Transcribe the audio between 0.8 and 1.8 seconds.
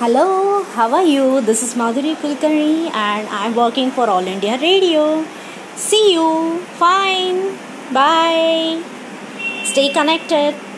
are you? This is